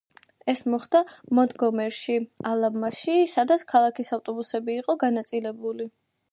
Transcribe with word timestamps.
ეს 0.51 0.61
მოხდა 0.73 1.01
მონტგომერში, 1.39 2.15
ალაბამაში, 2.53 3.19
სადაც 3.37 3.69
ქალაქის 3.75 4.13
ავტობუსები 4.21 4.79
იყო 4.83 5.01
განაწილებული. 5.07 5.93